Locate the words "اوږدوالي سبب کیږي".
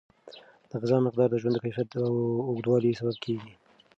2.47-3.53